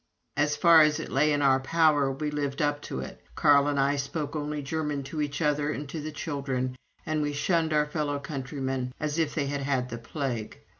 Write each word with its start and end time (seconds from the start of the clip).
As 0.35 0.55
far 0.55 0.81
as 0.81 0.99
it 0.99 1.11
lay 1.11 1.31
in 1.31 1.43
our 1.43 1.59
power, 1.59 2.11
we 2.11 2.31
lived 2.31 2.59
up 2.59 2.81
to 2.89 3.01
it. 3.01 3.21
Carl 3.35 3.67
and 3.67 3.79
I 3.79 3.97
spoke 3.97 4.35
only 4.35 4.63
German 4.63 5.03
to 5.03 5.21
each 5.21 5.43
other 5.43 5.71
and 5.71 5.87
to 5.89 6.01
the 6.01 6.11
children, 6.11 6.75
and 7.05 7.21
we 7.21 7.33
shunned 7.33 7.71
our 7.71 7.85
fellow 7.85 8.17
countrymen 8.17 8.93
as 8.99 9.19
if 9.19 9.35
they 9.35 9.45
had 9.45 9.61
had 9.61 9.89
the 9.89 9.99
plague. 9.99 10.61